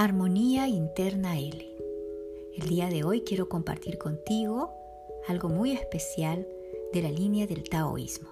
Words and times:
Armonía 0.00 0.68
Interna 0.68 1.40
L. 1.40 1.76
El 2.56 2.68
día 2.68 2.88
de 2.88 3.02
hoy 3.02 3.22
quiero 3.22 3.48
compartir 3.48 3.98
contigo 3.98 4.70
algo 5.26 5.48
muy 5.48 5.72
especial 5.72 6.46
de 6.92 7.02
la 7.02 7.10
línea 7.10 7.48
del 7.48 7.64
taoísmo, 7.64 8.28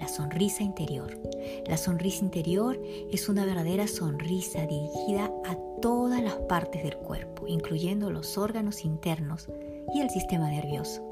la 0.00 0.08
sonrisa 0.08 0.62
interior. 0.62 1.20
La 1.66 1.76
sonrisa 1.76 2.24
interior 2.24 2.80
es 3.12 3.28
una 3.28 3.44
verdadera 3.44 3.86
sonrisa 3.86 4.66
dirigida 4.66 5.30
a 5.44 5.58
todas 5.82 6.22
las 6.22 6.36
partes 6.48 6.82
del 6.82 6.96
cuerpo, 6.96 7.46
incluyendo 7.46 8.10
los 8.10 8.38
órganos 8.38 8.82
internos 8.86 9.48
y 9.94 10.00
el 10.00 10.08
sistema 10.08 10.48
nervioso. 10.48 11.02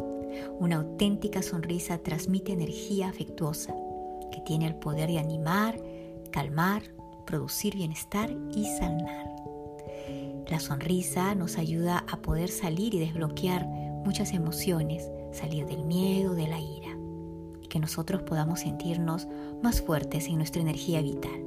Una 0.59 0.77
auténtica 0.77 1.43
sonrisa 1.43 1.99
transmite 1.99 2.53
energía 2.53 3.11
afectuosa 3.11 3.75
que 4.33 4.41
tiene 4.41 4.67
el 4.67 4.77
poder 4.77 5.11
de 5.11 5.19
animar, 5.19 5.79
calmar, 6.31 6.85
producir 7.27 7.75
bienestar 7.75 8.35
y 8.55 8.65
sanar. 8.65 9.48
La 10.49 10.61
sonrisa 10.61 11.35
nos 11.35 11.59
ayuda 11.59 12.05
a 12.11 12.23
poder 12.23 12.49
salir 12.49 12.95
y 12.95 13.01
desbloquear 13.01 13.67
muchas 13.67 14.33
emociones, 14.33 15.11
salir 15.31 15.67
del 15.67 15.85
miedo, 15.85 16.35
de 16.35 16.49
la 16.49 16.59
ira, 16.59 16.97
y 17.63 17.67
que 17.67 17.79
nosotros 17.79 18.23
podamos 18.23 18.61
sentirnos 18.61 19.29
más 19.63 19.83
fuertes 19.83 20.27
en 20.27 20.37
nuestra 20.37 20.63
energía 20.63 21.03
vital. 21.03 21.45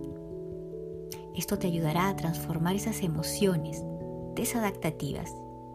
Esto 1.36 1.58
te 1.58 1.66
ayudará 1.66 2.10
a 2.10 2.16
transformar 2.16 2.76
esas 2.76 3.02
emociones 3.02 3.84
desadaptativas 4.36 5.34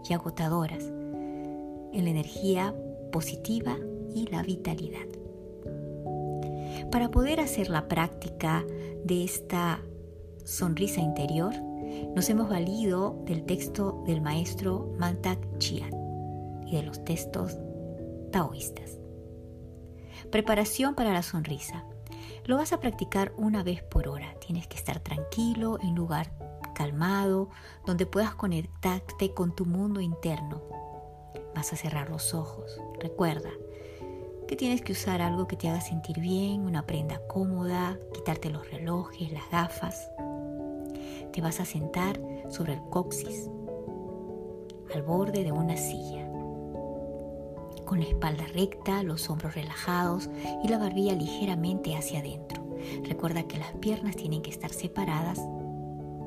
y 0.08 0.12
agotadoras 0.12 0.84
en 0.84 2.04
la 2.04 2.10
energía 2.10 2.74
positiva 3.10 3.76
y 4.14 4.26
la 4.28 4.44
vitalidad. 4.44 5.06
Para 6.92 7.10
poder 7.10 7.40
hacer 7.40 7.70
la 7.70 7.88
práctica 7.88 8.64
de 9.04 9.24
esta 9.24 9.80
sonrisa 10.44 11.00
interior, 11.00 11.54
nos 12.14 12.28
hemos 12.30 12.48
valido 12.48 13.22
del 13.24 13.44
texto 13.44 14.02
del 14.06 14.20
maestro 14.20 14.94
Mantak 14.98 15.58
Chiat 15.58 15.92
y 16.66 16.76
de 16.76 16.82
los 16.82 17.04
textos 17.04 17.58
taoístas. 18.32 18.98
Preparación 20.30 20.94
para 20.94 21.12
la 21.12 21.22
sonrisa. 21.22 21.84
Lo 22.44 22.56
vas 22.56 22.72
a 22.72 22.80
practicar 22.80 23.32
una 23.36 23.62
vez 23.62 23.82
por 23.82 24.08
hora. 24.08 24.34
Tienes 24.40 24.66
que 24.66 24.76
estar 24.76 25.00
tranquilo, 25.00 25.78
en 25.82 25.94
lugar 25.94 26.32
calmado, 26.74 27.48
donde 27.86 28.06
puedas 28.06 28.34
conectarte 28.34 29.32
con 29.32 29.54
tu 29.56 29.64
mundo 29.64 30.00
interno. 30.00 30.62
Vas 31.54 31.72
a 31.72 31.76
cerrar 31.76 32.10
los 32.10 32.34
ojos. 32.34 32.78
Recuerda 33.00 33.50
que 34.46 34.56
tienes 34.56 34.82
que 34.82 34.92
usar 34.92 35.22
algo 35.22 35.48
que 35.48 35.56
te 35.56 35.68
haga 35.68 35.80
sentir 35.80 36.20
bien, 36.20 36.60
una 36.60 36.86
prenda 36.86 37.20
cómoda, 37.26 37.98
quitarte 38.12 38.50
los 38.50 38.70
relojes, 38.70 39.32
las 39.32 39.50
gafas. 39.50 40.08
Te 41.32 41.40
vas 41.40 41.60
a 41.60 41.64
sentar 41.64 42.20
sobre 42.48 42.74
el 42.74 42.80
coxis, 42.90 43.50
al 44.94 45.02
borde 45.02 45.44
de 45.44 45.52
una 45.52 45.76
silla, 45.76 46.26
con 47.84 48.00
la 48.00 48.06
espalda 48.06 48.44
recta, 48.52 49.02
los 49.02 49.28
hombros 49.30 49.54
relajados 49.54 50.28
y 50.64 50.68
la 50.68 50.78
barbilla 50.78 51.14
ligeramente 51.14 51.96
hacia 51.96 52.20
adentro. 52.20 52.64
Recuerda 53.04 53.44
que 53.44 53.58
las 53.58 53.72
piernas 53.74 54.16
tienen 54.16 54.42
que 54.42 54.50
estar 54.50 54.72
separadas 54.72 55.40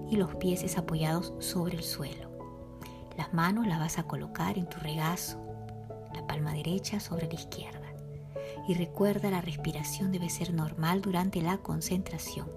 y 0.10 0.16
los 0.16 0.36
pies 0.36 0.78
apoyados 0.78 1.34
sobre 1.40 1.78
el 1.78 1.84
suelo. 1.84 2.30
Las 3.18 3.34
manos 3.34 3.68
las 3.68 3.80
vas 3.80 4.00
a 4.00 4.04
colocar 4.04 4.58
en 4.58 4.68
tu 4.68 4.80
regazo, 4.80 5.38
la 6.14 6.26
palma 6.26 6.54
derecha 6.54 7.00
sobre 7.00 7.28
la 7.28 7.34
izquierda 7.34 7.89
y 8.70 8.76
recuerda 8.76 9.32
la 9.32 9.42
respiración 9.42 10.12
debe 10.12 10.30
ser 10.30 10.54
normal 10.54 11.02
durante 11.02 11.42
la 11.42 11.58
concentración. 11.58 12.48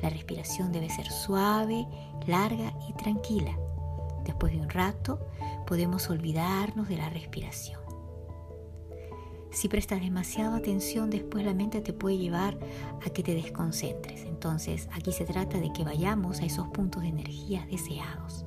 La 0.00 0.08
respiración 0.08 0.72
debe 0.72 0.88
ser 0.88 1.10
suave, 1.10 1.86
larga 2.26 2.72
y 2.88 2.94
tranquila. 2.94 3.54
Después 4.24 4.54
de 4.54 4.60
un 4.60 4.70
rato 4.70 5.28
podemos 5.66 6.08
olvidarnos 6.08 6.88
de 6.88 6.96
la 6.96 7.10
respiración. 7.10 7.82
Si 9.50 9.68
prestas 9.68 10.00
demasiada 10.00 10.56
atención, 10.56 11.10
después 11.10 11.44
la 11.44 11.52
mente 11.52 11.82
te 11.82 11.92
puede 11.92 12.16
llevar 12.16 12.58
a 13.04 13.10
que 13.10 13.22
te 13.22 13.34
desconcentres. 13.34 14.22
Entonces, 14.22 14.88
aquí 14.94 15.12
se 15.12 15.26
trata 15.26 15.58
de 15.58 15.70
que 15.74 15.84
vayamos 15.84 16.40
a 16.40 16.46
esos 16.46 16.68
puntos 16.68 17.02
de 17.02 17.08
energía 17.08 17.66
deseados. 17.70 18.46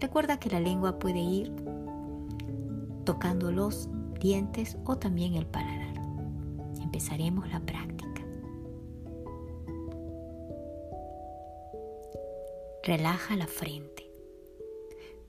Recuerda 0.00 0.40
que 0.40 0.50
la 0.50 0.58
lengua 0.58 0.98
puede 0.98 1.20
ir 1.20 1.54
tocando 3.04 3.52
los 3.52 3.88
dientes 4.18 4.76
o 4.84 4.98
también 4.98 5.34
el 5.34 5.46
paladar 5.46 5.79
empezaremos 6.90 7.48
la 7.52 7.60
práctica. 7.60 8.26
Relaja 12.82 13.36
la 13.36 13.46
frente. 13.46 14.10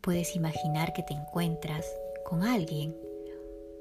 Puedes 0.01 0.35
imaginar 0.35 0.91
que 0.93 1.03
te 1.03 1.13
encuentras 1.13 1.85
con 2.25 2.41
alguien 2.41 2.97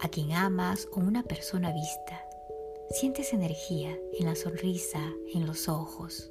a 0.01 0.11
quien 0.11 0.33
amas 0.33 0.89
o 0.93 1.01
una 1.01 1.23
persona 1.23 1.73
vista. 1.73 2.23
Sientes 2.91 3.33
energía 3.33 3.99
en 4.19 4.27
la 4.27 4.35
sonrisa, 4.35 5.01
en 5.33 5.47
los 5.47 5.67
ojos. 5.67 6.31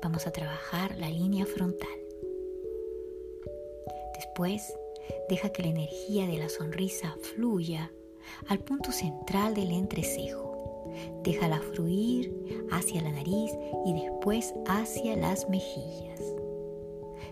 Vamos 0.00 0.28
a 0.28 0.30
trabajar 0.30 0.96
la 0.96 1.10
línea 1.10 1.44
frontal. 1.44 1.98
Después, 4.14 4.72
deja 5.28 5.48
que 5.48 5.62
la 5.62 5.70
energía 5.70 6.28
de 6.28 6.38
la 6.38 6.48
sonrisa 6.48 7.16
fluya 7.20 7.90
al 8.48 8.58
punto 8.60 8.92
central 8.92 9.54
del 9.54 9.70
entrecejo. 9.70 10.90
Déjala 11.22 11.60
fluir 11.60 12.66
hacia 12.70 13.02
la 13.02 13.12
nariz 13.12 13.52
y 13.84 13.92
después 13.94 14.54
hacia 14.66 15.16
las 15.16 15.48
mejillas. 15.48 16.20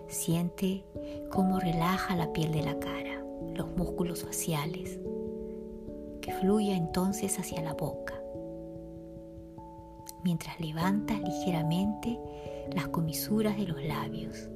Siente 0.07 0.83
cómo 1.29 1.59
relaja 1.59 2.15
la 2.15 2.31
piel 2.33 2.51
de 2.51 2.63
la 2.63 2.79
cara, 2.79 3.25
los 3.55 3.75
músculos 3.75 4.23
faciales, 4.23 4.99
que 6.21 6.33
fluya 6.33 6.75
entonces 6.75 7.39
hacia 7.39 7.61
la 7.61 7.73
boca. 7.73 8.19
Mientras 10.23 10.59
levantas 10.59 11.19
ligeramente 11.19 12.19
las 12.73 12.87
comisuras 12.89 13.57
de 13.57 13.67
los 13.67 13.83
labios. 13.83 14.49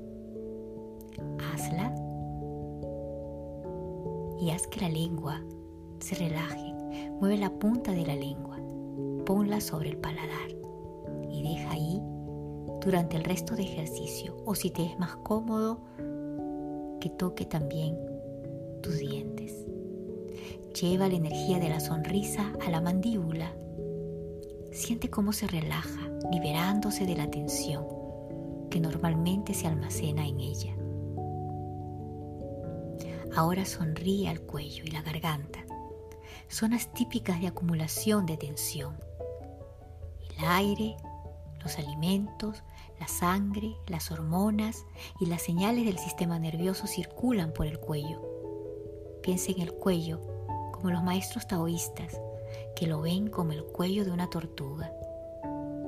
Hazla 1.52 1.94
y 4.40 4.52
haz 4.52 4.68
que 4.68 4.82
la 4.82 4.90
lengua 4.90 5.42
se 6.00 6.16
relaje. 6.16 6.74
Mueve 7.20 7.38
la 7.38 7.50
punta 7.50 7.92
de 7.92 8.06
la 8.06 8.16
lengua, 8.16 8.58
ponla 9.26 9.60
sobre 9.62 9.90
el 9.90 9.98
paladar 9.98 10.50
y 11.30 11.44
deja 11.44 11.72
ahí 11.72 12.02
durante 12.82 13.18
el 13.18 13.24
resto 13.24 13.56
de 13.56 13.64
ejercicio 13.64 14.38
o 14.46 14.56
si 14.56 14.70
te 14.70 14.86
es 14.86 14.98
más 15.00 15.16
cómodo 15.18 15.82
que 17.00 17.10
toque 17.10 17.46
también 17.46 17.98
tus 18.82 18.98
dientes. 19.00 19.66
Lleva 20.80 21.08
la 21.08 21.16
energía 21.16 21.60
de 21.60 21.70
la 21.70 21.80
sonrisa 21.80 22.54
a 22.66 22.70
la 22.70 22.82
mandíbula. 22.82 23.52
Siente 24.72 25.10
cómo 25.10 25.34
se 25.34 25.48
relaja, 25.48 26.10
liberándose 26.32 27.06
de 27.06 27.16
la 27.16 27.30
tensión 27.30 27.86
que 28.70 28.80
normalmente 28.80 29.54
se 29.54 29.68
almacena 29.68 30.28
en 30.28 30.40
ella. 30.40 30.76
Ahora 33.36 33.66
sonríe 33.66 34.30
al 34.30 34.42
cuello 34.42 34.84
y 34.86 34.92
la 34.92 35.02
garganta 35.02 35.67
zonas 36.50 36.92
típicas 36.94 37.42
de 37.42 37.48
acumulación 37.48 38.26
de 38.26 38.38
tensión. 38.38 38.98
El 40.38 40.46
aire, 40.46 40.98
los 41.62 41.78
alimentos, 41.78 42.64
la 43.00 43.08
sangre, 43.08 43.76
las 43.88 44.12
hormonas 44.12 44.86
y 45.20 45.26
las 45.26 45.42
señales 45.42 45.86
del 45.86 45.98
sistema 45.98 46.40
nervioso 46.40 46.88
circulan 46.88 47.52
por 47.52 47.68
el 47.68 47.80
cuello. 47.80 48.22
Piensa 49.22 49.52
en 49.52 49.62
el 49.62 49.74
cuello 49.74 50.22
como 50.72 50.92
los 50.92 51.04
maestros 51.04 51.48
taoístas, 51.48 52.20
que 52.76 52.88
lo 52.88 53.02
ven 53.02 53.28
como 53.28 53.52
el 53.52 53.64
cuello 53.64 54.06
de 54.06 54.12
una 54.12 54.30
tortuga. 54.30 54.92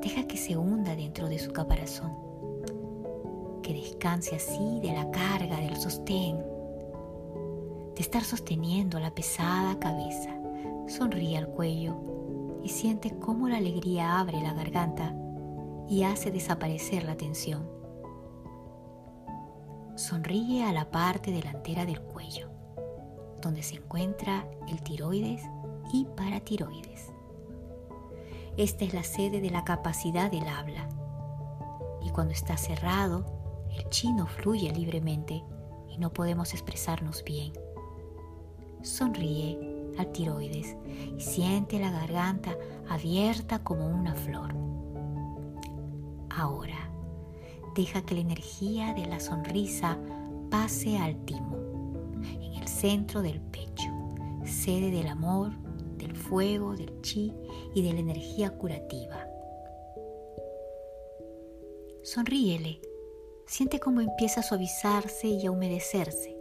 Deja 0.02 0.28
que 0.28 0.38
se 0.38 0.58
hunda 0.58 0.96
dentro 0.96 1.30
de 1.30 1.40
su 1.40 1.52
caparazón, 1.52 2.12
que 3.62 3.74
descanse 3.74 4.36
así 4.36 4.80
de 4.82 4.94
la 4.94 5.10
carga, 5.12 5.58
del 5.58 5.78
sostén, 5.78 6.38
de 7.96 8.02
estar 8.02 8.24
sosteniendo 8.24 9.00
la 9.00 9.14
pesada 9.14 9.78
cabeza. 9.80 10.39
Sonríe 10.90 11.38
al 11.38 11.48
cuello 11.48 11.96
y 12.64 12.70
siente 12.70 13.16
cómo 13.20 13.48
la 13.48 13.58
alegría 13.58 14.20
abre 14.20 14.42
la 14.42 14.54
garganta 14.54 15.16
y 15.88 16.02
hace 16.04 16.32
desaparecer 16.32 17.04
la 17.04 17.16
tensión. 17.16 17.70
Sonríe 19.96 20.64
a 20.64 20.74
la 20.74 20.90
parte 20.90 21.32
delantera 21.32 21.86
del 21.86 22.02
cuello, 22.02 22.50
donde 23.40 23.62
se 23.62 23.76
encuentra 23.76 24.48
el 24.68 24.82
tiroides 24.82 25.44
y 25.94 26.06
paratiroides. 26.06 27.12
Esta 28.58 28.84
es 28.84 28.94
la 28.94 29.04
sede 29.04 29.42
de 29.42 29.52
la 29.52 29.64
capacidad 29.64 30.32
del 30.32 30.48
habla. 30.48 30.90
Y 32.02 32.10
cuando 32.10 32.34
está 32.34 32.58
cerrado, 32.58 33.26
el 33.78 33.88
chino 33.90 34.26
fluye 34.26 34.72
libremente 34.74 35.44
y 35.88 35.98
no 36.00 36.12
podemos 36.12 36.54
expresarnos 36.54 37.24
bien. 37.24 37.54
Sonríe 38.82 39.69
tiroides 40.06 40.76
y 41.18 41.22
siente 41.22 41.80
la 41.80 41.92
garganta 41.92 42.58
abierta 42.88 43.64
como 43.64 43.88
una 43.88 44.16
flor. 44.16 44.54
Ahora, 46.30 46.90
Deja 47.76 48.02
que 48.02 48.16
la 48.16 48.22
energía 48.22 48.94
de 48.94 49.06
la 49.06 49.20
sonrisa 49.20 49.98
pase 50.50 50.98
al 50.98 51.24
timo, 51.26 51.56
en 52.24 52.62
el 52.62 52.68
centro 52.68 53.22
del 53.22 53.40
pecho, 53.40 53.90
sede 54.44 54.92
del 54.92 55.08
amor, 55.08 55.52
del 55.98 56.16
fuego, 56.16 56.76
del 56.76 57.02
chi 57.02 57.34
y 57.76 57.82
de 57.82 57.94
la 57.94 58.00
energía 58.00 58.50
curativa. 58.50 59.26
Sonríele, 62.04 62.82
siente 63.46 63.80
cómo 63.80 64.02
empieza 64.02 64.40
a 64.40 64.44
suavizarse 64.44 65.28
y 65.28 65.46
a 65.46 65.52
humedecerse. 65.52 66.36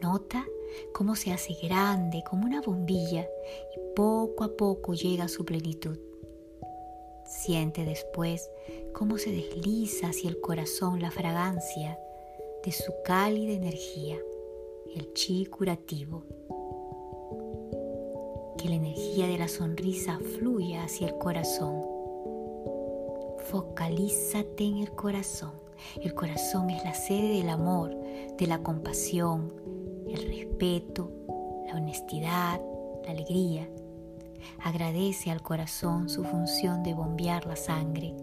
Nota 0.00 0.46
cómo 0.92 1.16
se 1.16 1.32
hace 1.32 1.54
grande 1.62 2.22
como 2.28 2.46
una 2.46 2.60
bombilla 2.60 3.28
y 3.74 3.94
poco 3.94 4.44
a 4.44 4.56
poco 4.56 4.94
llega 4.94 5.24
a 5.24 5.28
su 5.28 5.44
plenitud. 5.44 5.98
Siente 7.24 7.84
después 7.84 8.50
cómo 8.92 9.18
se 9.18 9.30
desliza 9.30 10.08
hacia 10.08 10.30
el 10.30 10.40
corazón 10.40 11.00
la 11.00 11.10
fragancia 11.10 11.98
de 12.64 12.72
su 12.72 12.92
cálida 13.04 13.52
energía, 13.52 14.18
el 14.94 15.12
chi 15.14 15.46
curativo. 15.46 16.24
Que 18.58 18.68
la 18.68 18.74
energía 18.74 19.26
de 19.26 19.38
la 19.38 19.48
sonrisa 19.48 20.18
fluya 20.36 20.84
hacia 20.84 21.06
el 21.06 21.18
corazón. 21.18 21.82
Focalízate 23.50 24.64
en 24.64 24.78
el 24.78 24.90
corazón. 24.90 25.52
El 26.02 26.14
corazón 26.14 26.68
es 26.68 26.84
la 26.84 26.94
sede 26.94 27.38
del 27.38 27.48
amor, 27.48 27.96
de 28.36 28.46
la 28.46 28.62
compasión, 28.62 29.52
el 30.12 30.26
respeto, 30.26 31.10
la 31.66 31.76
honestidad, 31.76 32.60
la 33.04 33.10
alegría. 33.10 33.68
Agradece 34.62 35.30
al 35.30 35.42
corazón 35.42 36.08
su 36.08 36.24
función 36.24 36.82
de 36.82 36.94
bombear 36.94 37.46
la 37.46 37.56
sangre 37.56 38.14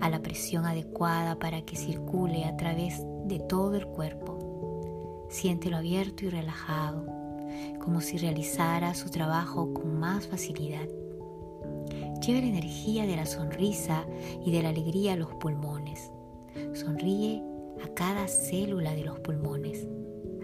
a 0.00 0.08
la 0.08 0.20
presión 0.22 0.66
adecuada 0.66 1.38
para 1.38 1.62
que 1.62 1.76
circule 1.76 2.44
a 2.44 2.56
través 2.56 3.02
de 3.24 3.38
todo 3.38 3.74
el 3.74 3.86
cuerpo. 3.86 5.26
Siéntelo 5.28 5.76
abierto 5.76 6.24
y 6.24 6.30
relajado, 6.30 7.04
como 7.80 8.00
si 8.00 8.16
realizara 8.18 8.94
su 8.94 9.10
trabajo 9.10 9.72
con 9.74 9.98
más 9.98 10.26
facilidad. 10.26 10.88
Lleva 12.20 12.40
la 12.40 12.46
energía 12.46 13.06
de 13.06 13.16
la 13.16 13.26
sonrisa 13.26 14.04
y 14.44 14.50
de 14.50 14.62
la 14.62 14.70
alegría 14.70 15.14
a 15.14 15.16
los 15.16 15.32
pulmones. 15.34 16.10
Sonríe 16.74 17.42
a 17.84 17.88
cada 17.94 18.28
célula 18.28 18.94
de 18.94 19.04
los 19.04 19.18
pulmones. 19.20 19.86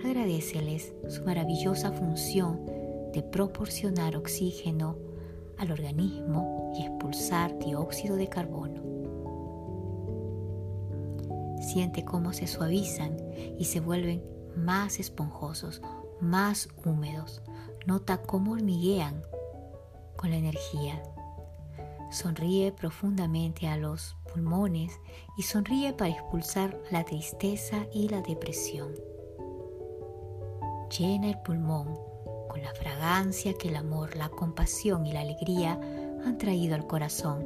Agradeceles 0.04 0.92
su 1.08 1.24
maravillosa 1.24 1.90
función 1.92 2.64
de 3.12 3.22
proporcionar 3.22 4.16
oxígeno 4.16 4.96
al 5.58 5.72
organismo 5.72 6.72
y 6.76 6.82
expulsar 6.82 7.58
dióxido 7.58 8.16
de 8.16 8.28
carbono. 8.28 8.82
Siente 11.60 12.04
cómo 12.04 12.32
se 12.32 12.46
suavizan 12.46 13.16
y 13.58 13.64
se 13.64 13.80
vuelven 13.80 14.22
más 14.56 15.00
esponjosos, 15.00 15.80
más 16.20 16.68
húmedos. 16.84 17.42
Nota 17.86 18.18
cómo 18.18 18.52
hormiguean 18.52 19.22
con 20.16 20.30
la 20.30 20.36
energía. 20.36 21.02
Sonríe 22.10 22.72
profundamente 22.72 23.66
a 23.66 23.76
los 23.76 24.16
pulmones 24.32 24.92
y 25.36 25.42
sonríe 25.42 25.92
para 25.92 26.10
expulsar 26.10 26.78
la 26.90 27.04
tristeza 27.04 27.86
y 27.92 28.08
la 28.08 28.22
depresión. 28.22 28.92
Llena 30.90 31.28
el 31.28 31.38
pulmón 31.38 31.98
con 32.48 32.62
la 32.62 32.72
fragancia 32.74 33.54
que 33.54 33.68
el 33.68 33.76
amor, 33.76 34.16
la 34.16 34.28
compasión 34.28 35.04
y 35.04 35.12
la 35.12 35.20
alegría 35.20 35.80
han 36.24 36.38
traído 36.38 36.74
al 36.74 36.86
corazón. 36.86 37.44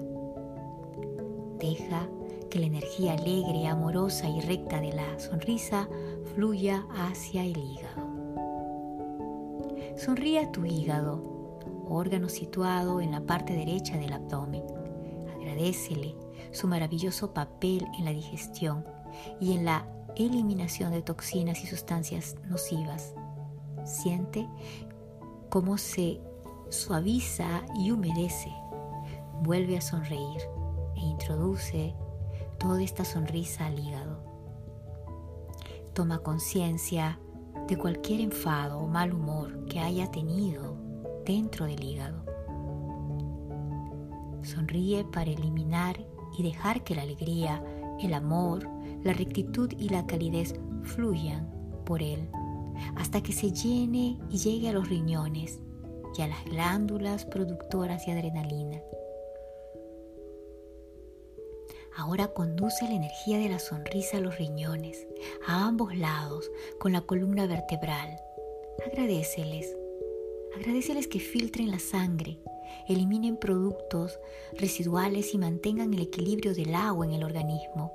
Deja 1.58 2.08
que 2.50 2.58
la 2.58 2.66
energía 2.66 3.14
alegre, 3.14 3.66
amorosa 3.66 4.28
y 4.28 4.40
recta 4.40 4.80
de 4.80 4.92
la 4.92 5.18
sonrisa 5.18 5.88
fluya 6.34 6.84
hacia 6.96 7.44
el 7.44 7.56
hígado. 7.56 8.08
Sonríe 9.96 10.40
a 10.40 10.52
tu 10.52 10.64
hígado, 10.64 11.22
órgano 11.88 12.28
situado 12.28 13.00
en 13.00 13.10
la 13.10 13.20
parte 13.22 13.54
derecha 13.54 13.96
del 13.96 14.12
abdomen. 14.12 14.64
Agradecele 15.34 16.14
su 16.52 16.68
maravilloso 16.68 17.32
papel 17.32 17.86
en 17.98 18.04
la 18.04 18.12
digestión 18.12 18.84
y 19.40 19.54
en 19.54 19.64
la 19.64 19.86
eliminación 20.16 20.92
de 20.92 21.02
toxinas 21.02 21.62
y 21.64 21.66
sustancias 21.66 22.36
nocivas. 22.48 23.14
Siente 23.90 24.48
cómo 25.48 25.76
se 25.76 26.20
suaviza 26.68 27.62
y 27.74 27.90
humedece. 27.90 28.52
Vuelve 29.42 29.76
a 29.76 29.80
sonreír 29.80 30.40
e 30.94 31.00
introduce 31.00 31.92
toda 32.58 32.80
esta 32.84 33.04
sonrisa 33.04 33.66
al 33.66 33.80
hígado. 33.80 34.22
Toma 35.92 36.20
conciencia 36.20 37.18
de 37.66 37.76
cualquier 37.76 38.20
enfado 38.20 38.78
o 38.78 38.86
mal 38.86 39.12
humor 39.12 39.64
que 39.64 39.80
haya 39.80 40.08
tenido 40.12 40.76
dentro 41.26 41.66
del 41.66 41.82
hígado. 41.82 42.24
Sonríe 44.42 45.04
para 45.04 45.32
eliminar 45.32 46.06
y 46.38 46.44
dejar 46.44 46.84
que 46.84 46.94
la 46.94 47.02
alegría, 47.02 47.60
el 47.98 48.14
amor, 48.14 48.68
la 49.02 49.12
rectitud 49.14 49.72
y 49.76 49.88
la 49.88 50.06
calidez 50.06 50.54
fluyan 50.84 51.50
por 51.84 52.02
él 52.02 52.30
hasta 52.96 53.22
que 53.22 53.32
se 53.32 53.52
llene 53.52 54.18
y 54.30 54.38
llegue 54.38 54.68
a 54.68 54.72
los 54.72 54.88
riñones 54.88 55.60
y 56.16 56.22
a 56.22 56.28
las 56.28 56.44
glándulas 56.44 57.24
productoras 57.24 58.04
de 58.06 58.12
adrenalina. 58.12 58.80
Ahora 61.96 62.28
conduce 62.28 62.84
la 62.84 62.94
energía 62.94 63.38
de 63.38 63.48
la 63.48 63.58
sonrisa 63.58 64.18
a 64.18 64.20
los 64.20 64.38
riñones, 64.38 65.06
a 65.46 65.66
ambos 65.66 65.96
lados, 65.96 66.50
con 66.78 66.92
la 66.92 67.02
columna 67.02 67.46
vertebral. 67.46 68.16
Agradeceles. 68.86 69.76
Agradeceles 70.56 71.08
que 71.08 71.20
filtren 71.20 71.70
la 71.70 71.78
sangre, 71.78 72.38
eliminen 72.88 73.36
productos 73.36 74.18
residuales 74.58 75.34
y 75.34 75.38
mantengan 75.38 75.92
el 75.94 76.00
equilibrio 76.00 76.54
del 76.54 76.74
agua 76.74 77.06
en 77.06 77.12
el 77.12 77.24
organismo. 77.24 77.92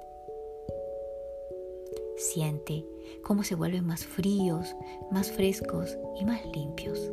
Cómo 3.24 3.44
se 3.44 3.56
vuelven 3.56 3.86
más 3.86 4.06
fríos, 4.06 4.76
más 5.10 5.32
frescos 5.32 5.98
y 6.20 6.26
más 6.26 6.46
limpios. 6.54 7.12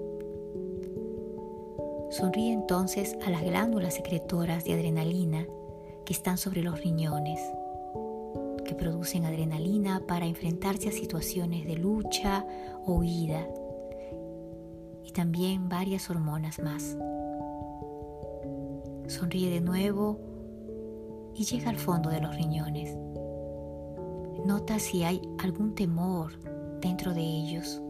Sonríe 2.10 2.52
entonces 2.52 3.16
a 3.24 3.30
las 3.30 3.42
glándulas 3.42 3.94
secretoras 3.94 4.64
de 4.64 4.74
adrenalina 4.74 5.46
que 6.04 6.12
están 6.12 6.38
sobre 6.38 6.62
los 6.62 6.82
riñones, 6.82 7.40
que 8.64 8.74
producen 8.74 9.24
adrenalina 9.24 10.02
para 10.06 10.26
enfrentarse 10.26 10.88
a 10.88 10.92
situaciones 10.92 11.66
de 11.66 11.76
lucha 11.76 12.44
o 12.84 12.94
huida, 12.94 13.46
y 15.04 15.12
también 15.12 15.68
varias 15.68 16.10
hormonas 16.10 16.58
más. 16.58 16.96
Sonríe 19.06 19.50
de 19.50 19.60
nuevo 19.60 20.18
y 21.34 21.44
llega 21.44 21.70
al 21.70 21.78
fondo 21.78 22.10
de 22.10 22.20
los 22.20 22.34
riñones. 22.34 22.96
Nota 24.44 24.78
si 24.78 25.04
hay 25.04 25.22
algún 25.38 25.74
temor 25.74 26.32
dentro 26.80 27.14
de 27.14 27.20
ellos. 27.20 27.80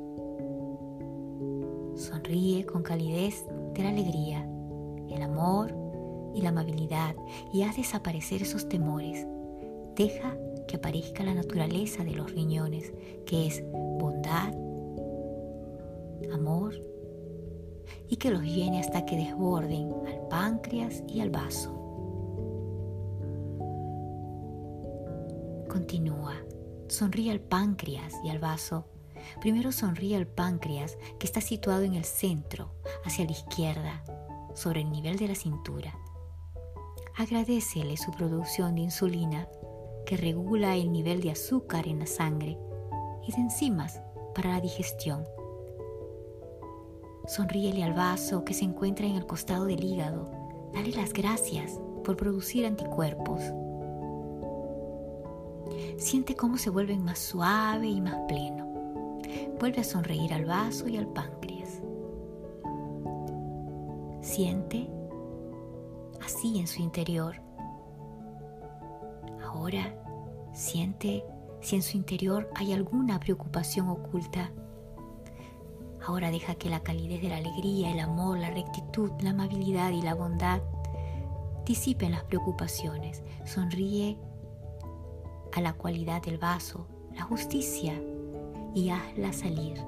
Sonríe 1.97 2.67
con 2.67 2.83
calidez 2.83 3.47
de 3.75 3.83
la 3.83 3.89
alegría, 3.89 4.47
el 5.09 5.23
amor 5.23 5.75
y 6.35 6.43
la 6.43 6.51
amabilidad 6.51 7.17
y 7.53 7.63
haz 7.63 7.77
desaparecer 7.77 8.43
esos 8.43 8.69
temores. 8.69 9.27
Deja 9.97 10.37
que 10.69 10.77
aparezca 10.77 11.25
la 11.25 11.35
naturaleza 11.35 12.05
de 12.05 12.13
los 12.13 12.33
riñones, 12.33 12.93
que 13.27 13.47
es 13.47 13.63
bondad, 13.99 14.53
amor, 16.33 16.75
y 18.09 18.17
que 18.17 18.31
los 18.31 18.43
llene 18.43 18.81
hasta 18.81 19.07
que 19.07 19.17
desborden 19.17 19.93
al 20.07 20.29
páncreas 20.29 21.03
y 21.09 21.21
al 21.21 21.31
vaso. 21.31 21.82
Continúa, 25.73 26.35
sonríe 26.89 27.31
al 27.31 27.41
páncreas 27.41 28.13
y 28.23 28.29
al 28.29 28.39
vaso. 28.39 28.85
Primero 29.41 29.73
sonríe 29.73 30.17
al 30.17 30.27
páncreas 30.27 30.99
que 31.19 31.27
está 31.27 31.41
situado 31.41 31.81
en 31.85 31.95
el 31.95 32.05
centro, 32.05 32.75
hacia 33.07 33.25
la 33.25 33.31
izquierda, 33.31 34.05
sobre 34.55 34.83
el 34.83 34.93
nivel 34.93 35.17
de 35.17 35.29
la 35.29 35.35
cintura. 35.35 35.99
Agradecele 37.17 37.97
su 37.97 38.11
producción 38.11 38.75
de 38.75 38.83
insulina 38.83 39.49
que 40.05 40.19
regula 40.19 40.77
el 40.77 40.93
nivel 40.93 41.23
de 41.23 41.31
azúcar 41.31 41.89
en 41.89 42.01
la 42.01 42.07
sangre 42.07 42.59
y 43.27 43.33
de 43.33 43.39
enzimas 43.39 44.03
para 44.35 44.51
la 44.51 44.61
digestión. 44.61 45.25
Sonríele 47.27 47.83
al 47.83 47.95
vaso 47.95 48.45
que 48.45 48.53
se 48.53 48.65
encuentra 48.67 49.07
en 49.07 49.17
el 49.17 49.25
costado 49.25 49.65
del 49.65 49.83
hígado. 49.83 50.31
Dale 50.75 50.91
las 50.91 51.15
gracias 51.15 51.81
por 52.05 52.19
producir 52.19 52.67
anticuerpos. 52.67 53.41
Siente 55.97 56.35
cómo 56.35 56.59
se 56.59 56.71
vuelven 56.71 57.05
más 57.05 57.19
suave 57.19 57.87
y 57.89 58.01
más 58.01 58.17
pleno. 58.29 58.67
Vuelve 59.59 59.81
a 59.81 59.85
sonreír 59.85 60.33
al 60.35 60.45
vaso 60.45 60.89
y 60.89 60.97
al 60.97 61.07
páncreas. 61.07 61.83
Siente 64.21 64.91
así 66.25 66.59
en 66.59 66.67
su 66.67 66.83
interior. 66.83 67.41
Ahora 69.45 69.95
Siente 70.53 71.25
si 71.63 71.77
en 71.77 71.83
su 71.83 71.97
interior 71.97 72.51
hay 72.55 72.73
alguna 72.73 73.19
preocupación 73.19 73.89
oculta. 73.89 74.53
Ahora 76.07 76.31
deja 76.31 76.57
que 76.57 76.69
la 76.69 76.81
calidez 76.81 77.23
de 77.23 77.29
la 77.29 77.37
alegría, 77.37 77.91
el 77.91 78.01
amor, 78.01 78.39
la 78.39 78.51
rectitud, 78.51 79.11
la 79.21 79.31
amabilidad 79.31 79.91
y 79.93 80.03
la 80.03 80.15
bondad 80.15 80.61
disipen 81.65 82.13
las 82.13 82.25
preocupaciones. 82.25 83.23
Sonríe 83.47 84.19
a 85.53 85.61
la 85.61 85.73
cualidad 85.75 86.23
del 86.23 86.39
vaso, 86.39 86.87
la 87.15 87.23
justicia, 87.23 88.01
y 88.75 88.91
hazla 88.91 89.33
salir 89.33 89.79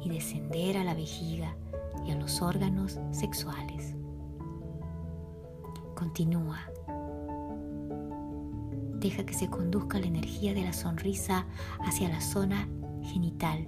y 0.00 0.08
descender 0.08 0.76
a 0.76 0.84
la 0.84 0.94
vejiga 0.94 1.56
y 2.04 2.10
a 2.10 2.16
los 2.16 2.42
órganos 2.42 2.98
sexuales. 3.12 3.94
Continúa. 5.94 6.58
Deja 8.94 9.24
que 9.24 9.34
se 9.34 9.48
conduzca 9.48 9.98
la 9.98 10.06
energía 10.06 10.54
de 10.54 10.62
la 10.62 10.72
sonrisa 10.72 11.46
hacia 11.80 12.08
la 12.08 12.20
zona 12.20 12.68
genital. 13.02 13.66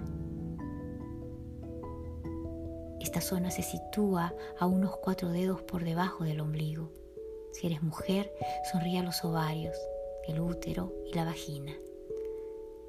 Esta 2.99 3.21
zona 3.21 3.51
se 3.51 3.63
sitúa 3.63 4.33
a 4.59 4.65
unos 4.65 4.97
cuatro 4.97 5.29
dedos 5.29 5.61
por 5.61 5.83
debajo 5.83 6.23
del 6.23 6.41
ombligo. 6.41 6.91
Si 7.53 7.67
eres 7.67 7.81
mujer, 7.81 8.31
sonríe 8.71 8.99
a 8.99 9.03
los 9.03 9.23
ovarios, 9.23 9.77
el 10.27 10.39
útero 10.39 10.93
y 11.05 11.13
la 11.13 11.25
vagina. 11.25 11.73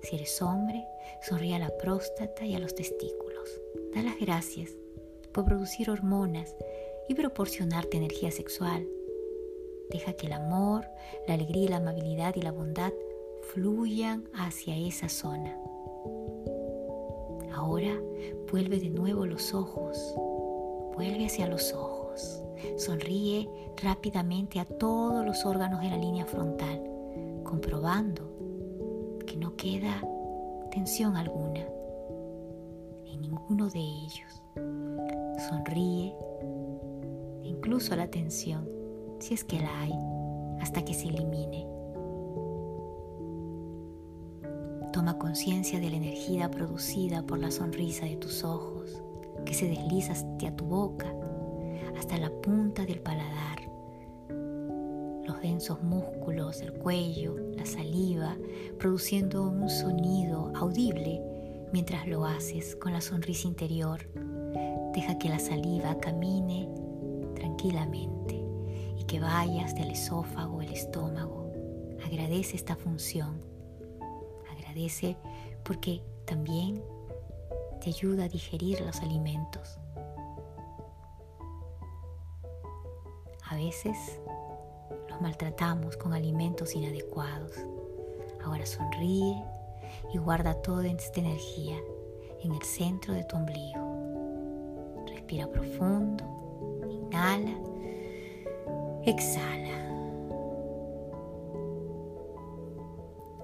Si 0.03 0.17
eres 0.17 0.41
hombre, 0.43 0.85
sonríe 1.23 1.57
a 1.57 1.59
la 1.59 1.77
próstata 1.79 2.45
y 2.45 2.55
a 2.55 2.59
los 2.59 2.75
testículos. 2.75 3.61
Da 3.95 4.03
las 4.03 4.19
gracias 4.19 4.71
por 5.33 5.45
producir 5.45 5.91
hormonas 5.91 6.55
y 7.09 7.15
proporcionarte 7.15 7.97
energía 7.97 8.31
sexual. 8.31 8.87
Deja 9.91 10.13
que 10.15 10.27
el 10.27 10.33
amor, 10.33 10.87
la 11.27 11.35
alegría, 11.35 11.71
la 11.71 11.77
amabilidad 11.77 12.35
y 12.37 12.43
la 12.43 12.53
bondad 12.53 12.93
fluyan 13.43 14.29
hacia 14.35 14.77
esa 14.77 15.09
zona. 15.09 15.57
Ahora 17.53 18.01
vuelve 18.51 18.79
de 18.79 18.91
nuevo 18.91 19.27
los 19.27 19.55
ojos, 19.55 20.15
vuelve 20.95 21.27
hacia 21.27 21.47
los 21.47 21.73
ojos. 21.73 22.43
Sonríe 22.77 23.49
rápidamente 23.83 24.61
a 24.61 24.65
todos 24.65 25.25
los 25.25 25.45
órganos 25.45 25.81
de 25.83 25.91
la 25.91 25.97
línea 25.97 26.27
frontal, 26.27 26.83
comprobando 27.47 28.31
que 29.27 29.37
no 29.37 29.57
queda 29.57 30.03
tensión 30.71 31.17
alguna 31.17 31.65
en 33.07 33.21
ninguno 33.23 33.71
de 33.71 33.81
ellos 33.81 34.43
sonríe, 35.49 36.15
incluso 37.43 37.95
la 37.97 38.09
tensión, 38.09 38.69
si 39.19 39.35
es 39.35 39.45
que 39.45 39.61
la 39.61 39.81
hay, 39.81 39.93
hasta 40.61 40.85
que 40.85 40.95
se 40.95 41.09
elimine. 41.09 41.67
Toma 44.93 45.19
conciencia 45.19 45.79
de 45.79 45.91
la 45.91 45.97
energía 45.97 46.51
producida 46.51 47.23
por 47.23 47.39
la 47.39 47.51
sonrisa 47.51 48.07
de 48.07 48.17
tus 48.17 48.45
ojos, 48.45 49.03
que 49.45 49.55
se 49.55 49.69
desliza 49.69 50.13
hacia 50.13 50.57
tu 50.57 50.65
boca, 50.65 51.13
hasta 51.99 52.17
la 52.19 52.31
punta 52.31 52.85
del 52.85 53.01
paladar. 53.01 53.71
Los 55.27 55.41
densos 55.41 55.83
músculos 55.83 56.61
del 56.61 56.73
cuello, 56.73 57.37
la 57.57 57.67
saliva, 57.67 58.37
produciendo 58.79 59.43
un 59.43 59.69
sonido 59.69 60.53
audible 60.55 61.21
mientras 61.73 62.07
lo 62.07 62.25
haces 62.25 62.77
con 62.77 62.93
la 62.93 63.01
sonrisa 63.01 63.49
interior 63.49 64.09
Deja 64.97 65.19
que 65.19 65.29
la 65.29 65.39
saliva 65.39 65.99
camine 66.01 66.71
tranquilamente 67.35 68.43
y 68.97 69.05
que 69.05 69.21
vayas 69.21 69.75
del 69.75 69.91
esófago 69.91 70.61
al 70.61 70.73
estómago. 70.73 71.53
Agradece 72.03 72.57
esta 72.57 72.77
función. 72.77 73.43
Agradece 74.51 75.19
porque 75.65 76.03
también 76.25 76.83
te 77.83 77.91
ayuda 77.91 78.25
a 78.25 78.29
digerir 78.31 78.81
los 78.81 78.99
alimentos. 79.01 79.79
A 83.51 83.55
veces 83.55 84.19
maltratamos 85.21 85.97
con 85.97 86.13
alimentos 86.13 86.75
inadecuados. 86.75 87.53
Ahora 88.45 88.67
sonríe 88.67 89.43
y 90.13 90.19
guarda 90.19 90.55
toda 90.63 90.87
esta 90.87 91.21
energía 91.21 91.77
en 92.43 92.53
el 92.53 92.63
centro 92.63 93.15
de 93.15 93.25
tu 93.25 93.37
ombligo. 93.37 95.05
Respira 95.09 95.49
profundo. 95.49 96.25
Inhala. 96.89 97.57
Exhala. 99.05 99.77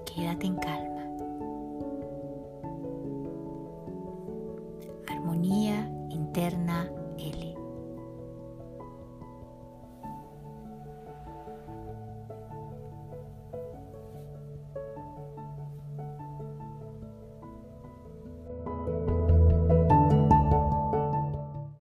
Quédate 0.05 0.47
en 0.47 0.55
calma. 0.57 0.92